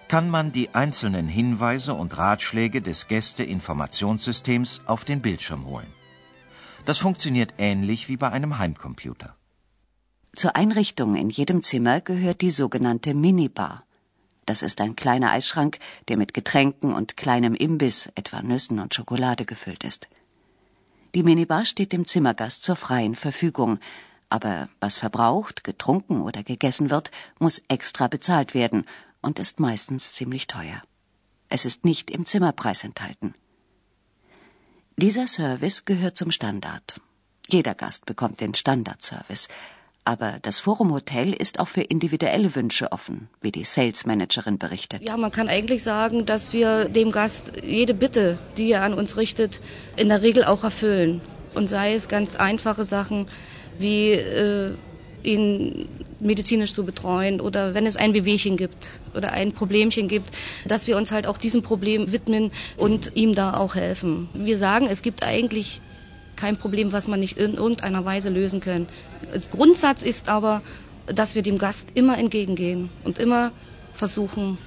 kann 0.08 0.30
man 0.30 0.52
die 0.52 0.74
einzelnen 0.76 1.28
Hinweise 1.28 1.94
und 1.94 2.18
Ratschläge 2.18 2.82
des 2.82 3.08
Gästeinformationssystems 3.08 4.82
auf 4.86 5.06
den 5.06 5.22
Bildschirm 5.22 5.66
holen. 5.66 5.92
Das 6.86 6.98
funktioniert 6.98 7.54
ähnlich 7.58 8.10
wie 8.10 8.18
bei 8.18 8.30
einem 8.32 8.58
Heimcomputer. 8.58 9.36
Zur 10.36 10.56
Einrichtung 10.56 11.16
in 11.16 11.30
jedem 11.30 11.62
Zimmer 11.62 12.02
gehört 12.02 12.42
die 12.42 12.52
sogenannte 12.52 13.14
Minibar. 13.14 13.84
Das 14.46 14.62
ist 14.62 14.82
ein 14.82 14.96
kleiner 14.96 15.32
Eisschrank, 15.32 15.80
der 16.08 16.18
mit 16.18 16.34
Getränken 16.34 16.94
und 16.94 17.16
kleinem 17.16 17.54
Imbiss, 17.54 18.10
etwa 18.16 18.42
Nüssen 18.42 18.80
und 18.80 18.94
Schokolade, 18.94 19.46
gefüllt 19.46 19.84
ist. 19.84 20.08
Die 21.16 21.24
Minibar 21.24 21.66
steht 21.66 21.94
dem 21.94 22.06
Zimmergast 22.06 22.64
zur 22.64 22.76
freien 22.76 23.16
Verfügung, 23.16 23.80
aber 24.30 24.68
was 24.80 24.98
verbraucht, 24.98 25.64
getrunken 25.64 26.22
oder 26.22 26.44
gegessen 26.44 26.90
wird, 26.90 27.12
muss 27.40 27.62
extra 27.68 28.08
bezahlt 28.08 28.54
werden 28.56 28.86
und 29.24 29.40
ist 29.40 29.60
meistens 29.60 30.14
ziemlich 30.14 30.46
teuer. 30.46 30.84
Es 31.50 31.66
ist 31.66 31.86
nicht 31.86 32.12
im 32.12 32.26
Zimmerpreis 32.26 32.84
enthalten. 32.84 33.34
Dieser 34.98 35.28
Service 35.28 35.86
gehört 35.86 36.16
zum 36.16 36.30
Standard. 36.30 37.02
Jeder 37.48 37.74
Gast 37.74 38.06
bekommt 38.06 38.40
den 38.42 38.54
Standardservice, 38.54 39.48
aber 40.06 40.38
das 40.42 40.60
Forum 40.60 40.94
Hotel 40.94 41.34
ist 41.34 41.60
auch 41.60 41.68
für 41.70 41.82
individuelle 41.82 42.54
Wünsche 42.56 42.92
offen, 42.92 43.30
wie 43.42 43.52
die 43.52 43.64
Sales 43.64 44.06
Managerin 44.06 44.58
berichtet. 44.58 45.02
Ja, 45.02 45.16
man 45.16 45.32
kann 45.32 45.48
eigentlich 45.48 45.82
sagen, 45.84 46.26
dass 46.26 46.52
wir 46.52 46.90
dem 46.90 47.12
Gast 47.12 47.54
jede 47.64 47.94
Bitte, 47.94 48.40
die 48.58 48.72
er 48.72 48.84
an 48.84 48.94
uns 48.94 49.16
richtet, 49.16 49.62
in 49.96 50.10
der 50.10 50.22
Regel 50.22 50.44
auch 50.44 50.64
erfüllen. 50.64 51.22
Und 51.56 51.70
sei 51.70 51.94
es 51.94 52.08
ganz 52.08 52.36
einfache 52.36 52.84
Sachen 52.84 53.28
wie 53.80 54.12
äh, 54.12 54.76
ihn 55.24 55.88
medizinisch 56.24 56.74
zu 56.74 56.84
betreuen 56.84 57.42
oder 57.42 57.74
wenn 57.74 57.86
es 57.86 57.96
ein 57.96 58.14
Wehwehchen 58.14 58.58
gibt 58.58 59.02
oder 59.16 59.32
ein 59.32 59.54
Problemchen 59.54 60.08
gibt, 60.08 60.32
dass 60.66 60.88
wir 60.88 60.98
uns 60.98 61.12
halt 61.12 61.28
auch 61.28 61.38
diesem 61.38 61.62
Problem 61.62 62.12
widmen 62.12 62.52
und 62.78 63.12
ihm 63.16 63.36
da 63.36 63.56
auch 63.56 63.76
helfen. 63.76 64.30
Wir 64.34 64.58
sagen, 64.58 64.88
es 64.90 65.02
gibt 65.02 65.24
eigentlich 65.24 65.82
kein 66.36 66.58
Problem, 66.58 66.92
was 66.92 67.08
man 67.08 67.20
nicht 67.20 67.38
in 67.38 67.54
irgendeiner 67.56 68.06
Weise 68.06 68.30
lösen 68.30 68.60
kann. 68.60 68.88
Als 69.32 69.50
Grundsatz 69.50 70.04
ist 70.04 70.30
aber, 70.30 70.62
dass 71.08 71.36
wir 71.36 71.42
dem 71.42 71.58
Gast 71.58 71.90
immer 71.94 72.18
entgegengehen 72.18 72.90
und 73.04 73.20
immer 73.20 73.52
versuchen, 73.94 74.58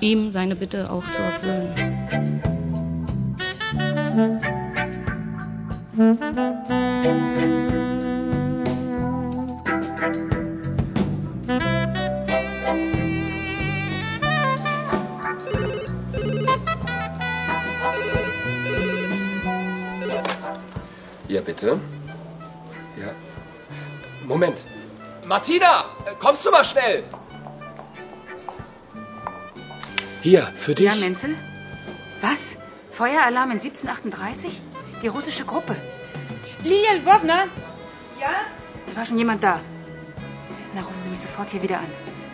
ihm 0.00 0.30
seine 0.30 0.56
Bitte 0.56 0.90
auch 0.90 1.04
zu 1.10 1.22
erfüllen. 1.22 1.68
Ja, 21.28 21.40
bitte. 21.40 21.78
Ja. 22.98 23.10
Moment. 24.26 24.66
Martina, 25.24 25.84
kommst 26.18 26.44
du 26.44 26.50
mal 26.50 26.64
schnell? 26.64 27.04
Hier, 30.22 30.52
für 30.56 30.74
dich. 30.74 30.86
Ja, 30.86 30.96
Menzel? 30.96 31.36
Was? 32.20 32.56
Feueralarm 32.90 33.52
in 33.52 33.60
1738? 33.60 34.62
Die 35.02 35.08
russische 35.08 35.44
Gruppe. 35.44 35.76
Lilia 36.64 36.94
Lvovna? 36.94 37.44
Ja? 38.18 38.30
War 38.96 39.06
schon 39.06 39.18
jemand 39.18 39.44
da? 39.44 39.60
Na, 40.76 40.82
rufen 40.82 41.02
Sie 41.02 41.08
mich 41.08 41.20
sofort 41.20 41.48
hier 41.48 41.62
wieder 41.62 41.78
an. 41.78 41.86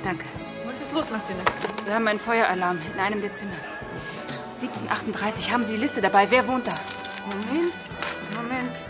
Danke. 0.02 0.24
Was 0.66 0.80
ist 0.80 0.90
los, 0.92 1.08
Martina? 1.10 1.38
Wir 1.84 1.94
haben 1.94 2.08
einen 2.08 2.18
Feueralarm 2.18 2.80
in 2.92 2.98
einem 2.98 3.20
der 3.20 3.32
Zimmer. 3.32 3.52
1738. 4.60 5.52
Haben 5.52 5.62
Sie 5.62 5.74
die 5.74 5.80
Liste 5.80 6.00
dabei? 6.00 6.28
Wer 6.28 6.48
wohnt 6.48 6.66
da? 6.66 6.76
Moment, 7.24 7.72
Moment. 8.34 8.82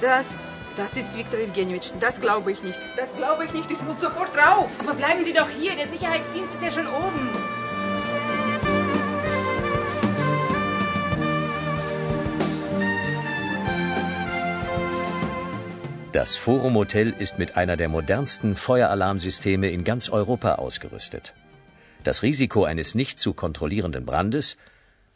Das, 0.00 0.60
das 0.76 0.96
ist 0.96 1.16
Viktor 1.16 1.40
Evgenjewitsch. 1.40 1.90
Das 1.98 2.20
glaube 2.20 2.52
ich 2.52 2.62
nicht. 2.62 2.78
Das 2.96 3.16
glaube 3.16 3.44
ich 3.44 3.52
nicht. 3.52 3.68
Ich 3.68 3.82
muss 3.82 4.00
sofort 4.00 4.30
rauf. 4.38 4.70
Aber 4.78 4.94
bleiben 4.94 5.24
Sie 5.24 5.32
doch 5.32 5.48
hier. 5.48 5.74
Der 5.74 5.88
Sicherheitsdienst 5.88 6.54
ist 6.54 6.62
ja 6.62 6.70
schon 6.70 6.86
oben. 6.86 7.30
Das 16.14 16.36
Forum 16.36 16.76
Hotel 16.76 17.12
ist 17.18 17.40
mit 17.40 17.56
einer 17.56 17.76
der 17.76 17.88
modernsten 17.88 18.54
Feueralarmsysteme 18.54 19.70
in 19.70 19.82
ganz 19.82 20.08
Europa 20.10 20.54
ausgerüstet. 20.66 21.34
Das 22.04 22.22
Risiko 22.22 22.62
eines 22.62 22.94
nicht 22.94 23.18
zu 23.18 23.32
kontrollierenden 23.32 24.06
Brandes, 24.06 24.56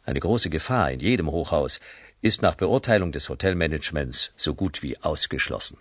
eine 0.03 0.19
große 0.19 0.49
Gefahr 0.49 0.91
in 0.91 0.99
jedem 0.99 1.31
Hochhaus, 1.31 1.79
ist 2.21 2.41
nach 2.41 2.55
Beurteilung 2.55 3.13
des 3.13 3.29
Hotelmanagements 3.29 4.33
so 4.35 4.53
gut 4.55 4.83
wie 4.83 4.97
ausgeschlossen. 5.01 5.77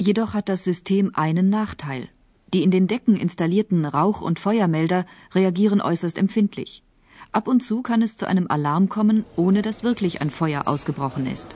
Jedoch 0.00 0.34
hat 0.34 0.48
das 0.48 0.64
System 0.64 1.12
einen 1.14 1.48
Nachteil. 1.48 2.08
Die 2.52 2.64
in 2.64 2.72
den 2.72 2.88
Decken 2.88 3.14
installierten 3.14 3.84
Rauch- 3.84 4.20
und 4.20 4.40
Feuermelder 4.40 5.06
reagieren 5.32 5.80
äußerst 5.80 6.18
empfindlich. 6.18 6.82
Ab 7.30 7.46
und 7.46 7.60
zu 7.60 7.82
kann 7.82 8.02
es 8.02 8.16
zu 8.16 8.26
einem 8.26 8.48
Alarm 8.48 8.88
kommen, 8.88 9.24
ohne 9.36 9.62
dass 9.62 9.84
wirklich 9.84 10.20
ein 10.20 10.30
Feuer 10.30 10.66
ausgebrochen 10.66 11.32
ist. 11.32 11.54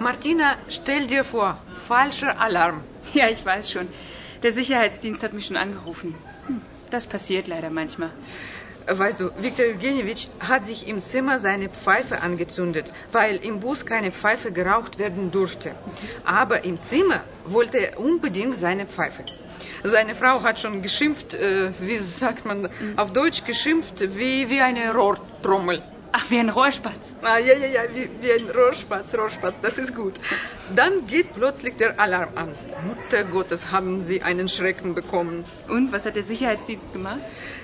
Martina, 0.00 0.56
stell 0.70 1.06
dir 1.06 1.24
vor, 1.24 1.58
falscher 1.86 2.40
Alarm. 2.40 2.80
Ja, 3.12 3.28
ich 3.28 3.44
weiß 3.44 3.70
schon. 3.70 3.86
Der 4.42 4.50
Sicherheitsdienst 4.50 5.22
hat 5.22 5.34
mich 5.34 5.44
schon 5.44 5.58
angerufen. 5.58 6.14
Hm, 6.46 6.62
das 6.88 7.04
passiert 7.04 7.48
leider 7.48 7.68
manchmal. 7.68 8.08
Weißt 8.86 9.20
du, 9.20 9.30
Viktor 9.42 9.66
Evgenjewitsch 9.66 10.28
hat 10.38 10.64
sich 10.64 10.88
im 10.88 11.02
Zimmer 11.02 11.38
seine 11.38 11.68
Pfeife 11.68 12.22
angezündet, 12.22 12.94
weil 13.12 13.36
im 13.36 13.60
Bus 13.60 13.84
keine 13.84 14.10
Pfeife 14.10 14.52
geraucht 14.52 14.98
werden 14.98 15.30
durfte. 15.30 15.74
Aber 16.24 16.64
im 16.64 16.80
Zimmer 16.80 17.20
wollte 17.44 17.76
er 17.76 18.00
unbedingt 18.00 18.56
seine 18.56 18.86
Pfeife. 18.86 19.24
Seine 19.84 20.14
Frau 20.14 20.42
hat 20.42 20.60
schon 20.60 20.80
geschimpft, 20.80 21.34
äh, 21.34 21.72
wie 21.78 21.98
sagt 21.98 22.46
man 22.46 22.70
auf 22.96 23.12
Deutsch, 23.12 23.44
geschimpft 23.44 24.00
wie, 24.16 24.48
wie 24.48 24.60
eine 24.62 24.94
Rohrtrommel. 24.94 25.82
Ach, 26.12 26.30
wie 26.30 26.38
ein 26.38 26.48
Rohrspatz. 26.48 27.12
Ah, 27.22 27.38
ja, 27.38 27.54
ja, 27.54 27.66
ja, 27.66 27.82
wie, 27.94 28.10
wie 28.20 28.32
ein 28.32 28.50
Rohrspatz, 28.50 29.14
Rohrspatz, 29.14 29.60
das 29.60 29.78
ist 29.78 29.94
gut. 29.94 30.14
Dann 30.76 31.06
geht 31.06 31.34
plötzlich 31.34 31.76
der 31.76 31.98
Alarm 31.98 32.30
an. 32.36 32.54
Mutter 32.86 33.24
Gottes, 33.24 33.72
haben 33.72 34.00
sie 34.00 34.22
einen 34.22 34.48
Schrecken 34.48 34.94
bekommen. 34.94 35.44
Und, 35.68 35.92
was 35.92 36.06
hat 36.06 36.16
der 36.16 36.22
Sicherheitsdienst 36.22 36.92
gemacht? 36.92 37.20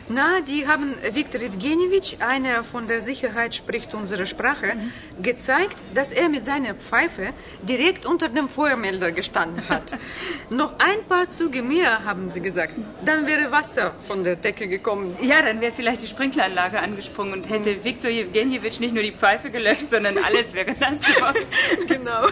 Na, 0.08 0.40
die 0.40 0.66
haben 0.68 0.94
Viktor 1.12 1.40
Evgenjewitsch, 1.40 2.16
einer 2.20 2.62
von 2.62 2.86
der 2.86 3.00
Sicherheit 3.02 3.54
spricht 3.54 3.92
unsere 3.94 4.26
Sprache, 4.26 4.76
gezeigt, 5.20 5.82
dass 5.94 6.12
er 6.12 6.28
mit 6.28 6.44
seiner 6.44 6.74
Pfeife 6.74 7.32
direkt 7.62 8.06
unter 8.06 8.28
dem 8.28 8.48
Feuermelder 8.48 9.10
gestanden 9.12 9.68
hat. 9.68 9.92
Noch 10.50 10.78
ein 10.78 11.02
paar 11.08 11.30
Züge 11.30 11.62
mehr, 11.62 12.04
haben 12.04 12.30
sie 12.30 12.40
gesagt. 12.40 12.74
Dann 13.04 13.26
wäre 13.26 13.50
Wasser 13.50 13.94
von 14.06 14.22
der 14.22 14.36
Decke 14.36 14.68
gekommen. 14.68 15.16
Ja, 15.22 15.42
dann 15.42 15.60
wäre 15.60 15.72
vielleicht 15.72 16.02
die 16.02 16.06
Sprinkleranlage 16.06 16.78
angesprungen 16.78 17.32
und 17.34 17.48
hätte 17.48 17.84
Viktor 17.84 18.10
Evgenjewitsch 18.10 18.80
nicht 18.80 18.94
nur 18.94 19.02
die 19.02 19.12
Pfeife 19.12 19.50
gelöscht, 19.50 19.90
sondern 19.90 20.18
alles 20.18 20.54
wäre 20.54 20.74
nass 20.78 21.00
geworden. 21.00 21.46
Genau. 21.88 22.28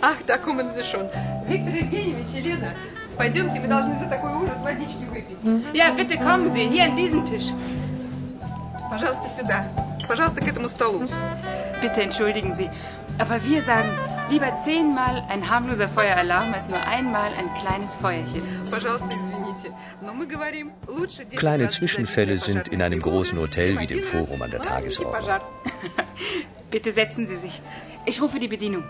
Ах, 0.00 0.18
da 0.26 0.38
kommen 0.38 0.72
sie 0.72 0.82
schon. 0.82 1.08
Виктор 1.46 1.74
Евгеньевич, 1.74 2.28
Елена, 2.34 2.74
пойдемте, 3.16 3.60
вы 3.60 3.68
должны 3.68 3.98
за 3.98 4.06
такой 4.06 4.32
ужас 4.34 4.58
водички 4.62 5.04
выпить. 5.04 5.38
Ja, 5.74 5.90
bitte 5.90 6.18
kommen 6.18 6.48
Sie, 6.48 6.66
hier 6.66 6.84
an 6.84 6.96
diesen 6.96 7.24
Tisch. 7.24 7.52
Пожалуйста, 8.90 9.28
сюда. 9.28 9.64
Пожалуйста, 10.08 10.40
к 10.40 10.48
этому 10.48 10.68
столу. 10.68 11.08
Bitte 11.82 12.02
entschuldigen 12.02 12.52
Sie, 12.52 12.70
aber 13.18 13.44
wir 13.44 13.62
sagen 13.62 13.88
lieber 14.30 14.56
zehnmal 14.58 15.24
ein 15.28 15.48
harmloser 15.50 15.88
Feueralarm 15.88 16.52
als 16.54 16.68
nur 16.68 16.80
einmal 16.86 17.30
ein 17.38 17.52
kleines 17.60 17.96
Feuerchen. 17.96 18.42
Пожалуйста, 18.70 19.08
извините. 19.10 19.72
Но 20.00 20.12
мы 20.12 20.26
говорим, 20.26 20.72
лучше 20.86 21.24
10 21.28 21.38
Kleine 21.38 21.64
раз 21.66 21.74
Zwischenfälle 21.74 22.32
обязательно 22.32 22.64
sind 22.64 22.72
in 22.72 22.82
einem 22.82 23.00
großen 23.00 23.38
Hotel 23.38 23.78
wie 23.78 23.86
dem 23.86 24.02
Forum 24.02 24.42
an 24.42 24.50
der 24.50 24.62
Tagesordnung. 24.62 25.40
Bitte 26.70 26.92
setzen 26.92 27.26
Sie 27.26 27.36
sich. 27.36 27.62
Ich 28.05 28.21
rufe 28.21 28.39
die 28.39 28.47
Bedienung. 28.47 28.83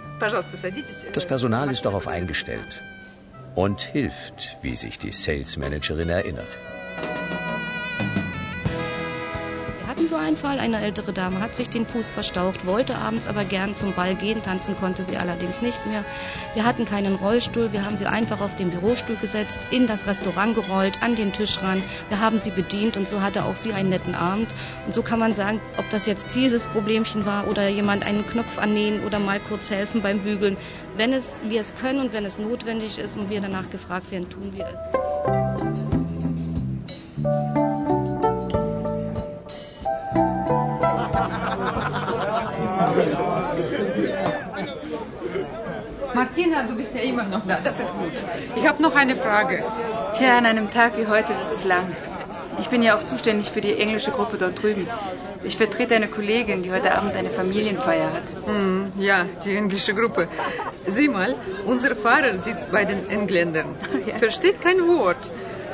Das 1.13 1.25
Personal 1.27 1.69
ist 1.69 1.83
darauf 1.85 2.07
eingestellt 2.07 2.81
und 3.55 3.81
hilft, 3.81 4.57
wie 4.61 4.75
sich 4.75 4.97
die 4.99 5.11
Sales 5.11 5.57
Managerin 5.57 6.09
erinnert. 6.09 6.57
So 10.07 10.15
einen 10.15 10.37
Fall. 10.37 10.59
Eine 10.59 10.81
ältere 10.81 11.13
Dame 11.13 11.39
hat 11.39 11.55
sich 11.55 11.69
den 11.69 11.85
Fuß 11.85 12.09
verstaucht, 12.09 12.65
wollte 12.65 12.97
abends 12.97 13.27
aber 13.27 13.43
gern 13.45 13.75
zum 13.75 13.93
Ball 13.93 14.15
gehen. 14.15 14.41
Tanzen 14.43 14.75
konnte 14.75 15.03
sie 15.03 15.17
allerdings 15.17 15.61
nicht 15.61 15.85
mehr. 15.85 16.03
Wir 16.53 16.65
hatten 16.65 16.85
keinen 16.85 17.15
Rollstuhl. 17.15 17.73
Wir 17.73 17.85
haben 17.85 17.97
sie 17.97 18.05
einfach 18.05 18.41
auf 18.41 18.55
den 18.55 18.71
Bürostuhl 18.71 19.15
gesetzt, 19.17 19.59
in 19.71 19.87
das 19.87 20.07
Restaurant 20.07 20.55
gerollt, 20.55 21.01
an 21.01 21.15
den 21.15 21.33
Tisch 21.33 21.61
ran. 21.61 21.83
Wir 22.09 22.19
haben 22.19 22.39
sie 22.39 22.51
bedient 22.51 22.97
und 22.97 23.07
so 23.07 23.21
hatte 23.21 23.45
auch 23.45 23.55
sie 23.55 23.73
einen 23.73 23.89
netten 23.89 24.15
Abend. 24.15 24.47
Und 24.85 24.93
so 24.93 25.01
kann 25.01 25.19
man 25.19 25.33
sagen, 25.33 25.59
ob 25.77 25.89
das 25.89 26.05
jetzt 26.05 26.35
dieses 26.35 26.67
Problemchen 26.67 27.25
war 27.25 27.47
oder 27.47 27.67
jemand 27.67 28.05
einen 28.05 28.25
Knopf 28.25 28.57
annähen 28.57 29.03
oder 29.03 29.19
mal 29.19 29.39
kurz 29.39 29.69
helfen 29.71 30.01
beim 30.01 30.19
Bügeln. 30.19 30.57
Wenn 30.97 31.13
es, 31.13 31.41
wir 31.47 31.61
es 31.61 31.73
können 31.75 31.99
und 31.99 32.13
wenn 32.13 32.25
es 32.25 32.37
notwendig 32.37 32.97
ist 32.97 33.17
und 33.17 33.29
wir 33.29 33.41
danach 33.41 33.69
gefragt 33.69 34.11
werden, 34.11 34.29
tun 34.29 34.51
wir 34.55 34.65
es. 34.65 35.10
Martina, 46.13 46.63
du 46.63 46.75
bist 46.75 46.93
ja 46.93 47.01
immer 47.01 47.23
noch 47.23 47.45
da. 47.47 47.59
Das 47.63 47.79
ist 47.79 47.93
gut. 47.93 48.23
Ich 48.55 48.67
habe 48.67 48.81
noch 48.81 48.95
eine 48.95 49.15
Frage. 49.15 49.63
Tja, 50.13 50.37
an 50.37 50.45
einem 50.45 50.69
Tag 50.69 50.97
wie 50.97 51.07
heute 51.07 51.29
wird 51.29 51.51
es 51.51 51.63
lang. 51.63 51.87
Ich 52.59 52.69
bin 52.69 52.83
ja 52.83 52.95
auch 52.95 53.03
zuständig 53.03 53.49
für 53.49 53.61
die 53.61 53.73
englische 53.77 54.11
Gruppe 54.11 54.37
dort 54.37 54.61
drüben. 54.61 54.87
Ich 55.43 55.57
vertrete 55.57 55.95
eine 55.95 56.09
Kollegin, 56.09 56.63
die 56.63 56.71
heute 56.71 56.93
Abend 56.93 57.15
eine 57.15 57.29
Familienfeier 57.29 58.11
hat. 58.13 58.23
Hm, 58.45 58.91
ja, 58.97 59.25
die 59.43 59.55
englische 59.55 59.95
Gruppe. 59.95 60.27
Sieh 60.85 61.07
mal, 61.07 61.33
unser 61.65 61.95
Fahrer 61.95 62.37
sitzt 62.37 62.71
bei 62.71 62.85
den 62.85 63.09
Engländern. 63.09 63.75
Ja. 64.05 64.17
Versteht 64.17 64.61
kein 64.61 64.79
Wort. 64.87 65.29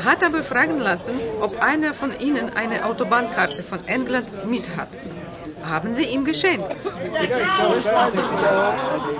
Hat 0.05 0.23
aber 0.23 0.43
fragen 0.43 0.79
lassen, 0.79 1.19
ob 1.41 1.61
einer 1.61 1.93
von 1.93 2.11
ihnen 2.19 2.51
eine 2.55 2.85
Autobahnkarte 2.85 3.63
von 3.63 3.85
England 3.87 4.45
mit 4.45 4.77
hat. 4.77 4.89
Haben 5.69 5.93
sie 5.95 6.05
ihm 6.05 6.23
geschenkt. 6.23 6.67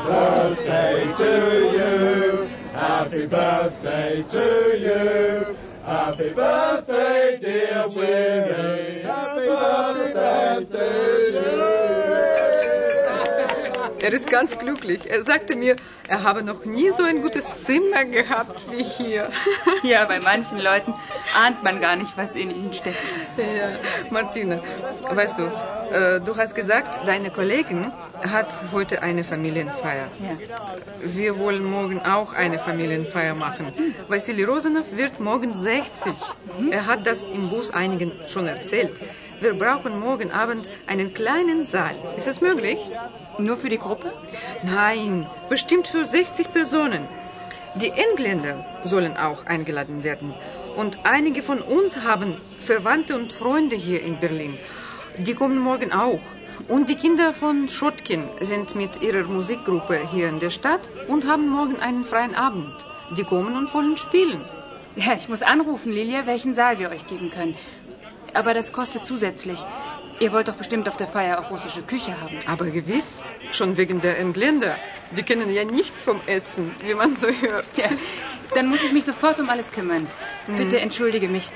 birthday 0.07 1.13
to 1.17 1.31
you. 1.77 2.47
Happy 2.73 3.25
birthday 3.27 4.23
to 4.23 4.77
you. 4.77 5.57
Happy 5.83 6.29
birthday, 6.29 7.37
dear 7.39 7.87
Willie. 7.89 9.01
Happy 9.03 9.47
birthday 9.47 10.65
to 10.65 11.67
you. 11.71 11.76
Er 13.99 14.13
ist 14.13 14.29
ganz 14.29 14.57
glücklich. 14.57 15.09
Er 15.09 15.23
sagte 15.23 15.55
mir, 15.55 15.75
er 16.07 16.23
habe 16.23 16.43
noch 16.43 16.65
nie 16.65 16.89
so 16.91 17.03
ein 17.03 17.21
gutes 17.21 17.63
Zimmer 17.65 18.05
gehabt 18.05 18.61
wie 18.71 18.83
hier. 18.83 19.29
Ja, 19.83 20.05
bei 20.05 20.19
manchen 20.19 20.59
Leuten 20.59 20.93
ahnt 21.35 21.63
man 21.63 21.79
gar 21.79 21.95
nicht, 21.95 22.17
was 22.17 22.35
in 22.35 22.49
ihnen 22.49 22.73
steckt. 22.73 23.13
Ja, 23.37 23.69
Martina, 24.09 24.59
weißt 25.09 25.37
du, 25.37 25.43
äh, 25.91 26.19
du 26.19 26.35
hast 26.35 26.55
gesagt, 26.55 27.05
deine 27.05 27.29
Kollegin 27.29 27.91
hat 28.31 28.51
heute 28.71 29.01
eine 29.01 29.23
Familienfeier. 29.23 30.07
Ja. 30.19 30.37
Wir 31.03 31.37
wollen 31.39 31.63
morgen 31.63 32.01
auch 32.01 32.33
eine 32.33 32.59
Familienfeier 32.59 33.35
machen. 33.35 33.71
Vassili 34.07 34.43
Rosanov 34.43 34.85
wird 34.93 35.19
morgen 35.19 35.53
60. 35.53 36.13
Er 36.71 36.85
hat 36.85 37.05
das 37.05 37.27
im 37.27 37.49
Bus 37.49 37.71
einigen 37.71 38.11
schon 38.27 38.47
erzählt. 38.47 38.93
Wir 39.39 39.53
brauchen 39.53 39.99
morgen 39.99 40.31
Abend 40.31 40.69
einen 40.87 41.13
kleinen 41.13 41.61
Saal. 41.61 41.95
Ist 42.17 42.27
es 42.27 42.41
möglich? 42.41 42.79
Nur 43.37 43.57
für 43.57 43.69
die 43.69 43.77
Gruppe? 43.77 44.13
Nein, 44.63 45.27
bestimmt 45.49 45.87
für 45.87 46.05
60 46.05 46.51
Personen. 46.51 47.07
Die 47.75 47.91
Engländer 47.91 48.65
sollen 48.83 49.15
auch 49.17 49.45
eingeladen 49.45 50.03
werden. 50.03 50.33
Und 50.75 50.99
einige 51.03 51.43
von 51.43 51.61
uns 51.61 52.03
haben 52.03 52.35
Verwandte 52.59 53.15
und 53.15 53.33
Freunde 53.33 53.75
hier 53.75 54.01
in 54.01 54.19
Berlin. 54.19 54.57
Die 55.17 55.35
kommen 55.35 55.59
morgen 55.59 55.91
auch. 55.91 56.19
Und 56.67 56.89
die 56.89 56.95
Kinder 56.95 57.33
von 57.33 57.69
Schotkin 57.69 58.27
sind 58.41 58.75
mit 58.75 59.03
ihrer 59.03 59.23
Musikgruppe 59.23 59.99
hier 60.11 60.27
in 60.29 60.39
der 60.39 60.49
Stadt 60.49 60.81
und 61.07 61.27
haben 61.27 61.47
morgen 61.49 61.79
einen 61.79 62.03
freien 62.03 62.33
Abend. 62.33 62.73
Die 63.15 63.23
kommen 63.23 63.55
und 63.55 63.71
wollen 63.73 63.97
spielen. 63.97 64.43
Ja, 64.95 65.13
ich 65.13 65.29
muss 65.29 65.43
anrufen, 65.43 65.91
Lilia, 65.91 66.25
welchen 66.25 66.55
Saal 66.55 66.79
wir 66.79 66.89
euch 66.89 67.05
geben 67.05 67.29
können. 67.29 67.55
Aber 68.33 68.55
das 68.55 68.71
kostet 68.71 69.05
zusätzlich. 69.05 69.65
Ihr 70.19 70.31
wollt 70.31 70.47
doch 70.47 70.55
bestimmt 70.55 70.89
auf 70.89 70.97
der 70.97 71.07
Feier 71.07 71.39
auch 71.39 71.51
russische 71.51 71.83
Küche 71.83 72.19
haben. 72.19 72.39
Aber 72.47 72.65
gewiss, 72.65 73.23
schon 73.51 73.77
wegen 73.77 74.01
der 74.01 74.17
Engländer. 74.17 74.75
Die 75.11 75.23
kennen 75.23 75.53
ja 75.53 75.63
nichts 75.63 76.01
vom 76.01 76.19
Essen, 76.25 76.73
wie 76.81 76.93
man 76.95 77.15
so 77.15 77.27
hört. 77.27 77.65
Ja, 77.75 77.89
dann 78.55 78.67
muss 78.67 78.83
ich 78.83 78.91
mich 78.91 79.05
sofort 79.05 79.39
um 79.39 79.49
alles 79.49 79.71
kümmern. 79.71 80.07
Bitte 80.47 80.79
entschuldige 80.79 81.27
mich. 81.27 81.51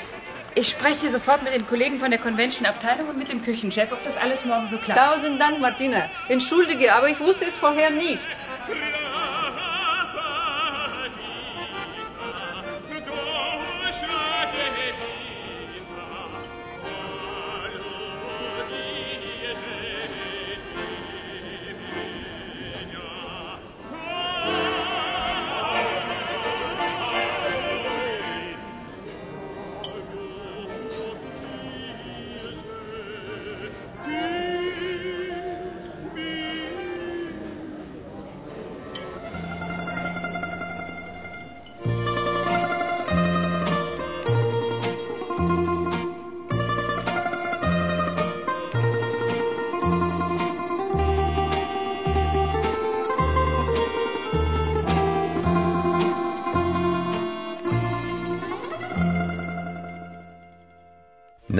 Ich 0.53 0.67
spreche 0.67 1.09
sofort 1.09 1.43
mit 1.43 1.53
den 1.53 1.65
Kollegen 1.65 1.97
von 1.97 2.11
der 2.11 2.19
Convention-Abteilung 2.19 3.07
und 3.09 3.17
mit 3.17 3.31
dem 3.31 3.41
Küchenchef, 3.41 3.91
ob 3.91 4.03
das 4.03 4.17
alles 4.17 4.43
morgen 4.43 4.67
so 4.67 4.77
klappt. 4.77 4.99
Tausend 4.99 5.39
Dank, 5.39 5.59
Martina. 5.59 6.09
Entschuldige, 6.27 6.93
aber 6.93 7.07
ich 7.07 7.19
wusste 7.19 7.45
es 7.45 7.57
vorher 7.57 7.89
nicht. 7.89 8.27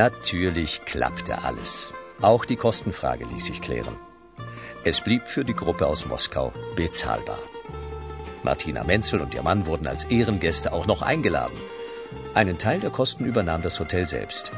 Natürlich 0.02 0.82
klappte 0.84 1.44
alles. 1.44 1.94
Auch 2.24 2.44
die 2.46 2.56
Kostenfrage 2.56 3.24
ließ 3.26 3.46
sich 3.46 3.62
klären. 3.62 3.96
Es 4.84 5.00
blieb 5.00 5.28
für 5.28 5.46
die 5.46 5.54
Gruppe 5.54 5.86
aus 5.86 6.08
Moskau 6.08 6.52
bezahlbar. 6.76 7.38
Martina 8.42 8.84
Menzel 8.84 9.20
und 9.22 9.36
ihr 9.36 9.44
Mann 9.44 9.68
wurden 9.68 9.86
als 9.86 10.06
Ehrengäste 10.06 10.74
auch 10.74 10.88
noch 10.88 11.04
eingeladen. 11.04 11.56
Einen 12.34 12.58
Teil 12.58 12.80
der 12.80 12.90
Kosten 12.90 13.26
übernahm 13.26 13.62
das 13.62 13.80
Hotel 13.80 14.08
selbst. 14.08 14.52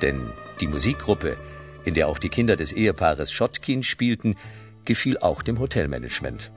Denn 0.00 0.30
die 0.60 0.68
Musikgruppe, 0.68 1.36
in 1.84 1.94
der 1.94 2.06
auch 2.06 2.20
die 2.20 2.28
Kinder 2.28 2.54
des 2.54 2.70
Ehepaares 2.70 3.32
Schotkin 3.32 3.82
spielten, 3.82 4.36
gefiel 4.84 5.18
auch 5.18 5.42
dem 5.42 5.58
Hotelmanagement. 5.58 6.52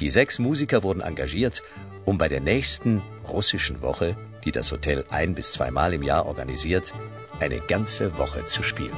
Die 0.00 0.10
sechs 0.10 0.40
Musiker 0.40 0.82
wurden 0.82 1.02
engagiert, 1.02 1.62
um 2.04 2.18
bei 2.18 2.26
der 2.26 2.40
nächsten 2.40 3.00
russischen 3.28 3.80
Woche, 3.80 4.16
die 4.44 4.52
das 4.52 4.72
Hotel 4.72 5.04
ein 5.10 5.34
bis 5.34 5.52
zweimal 5.52 5.94
im 5.94 6.02
Jahr 6.02 6.26
organisiert, 6.26 6.92
eine 7.40 7.60
ganze 7.60 8.18
Woche 8.18 8.44
zu 8.44 8.62
spielen. 8.62 8.96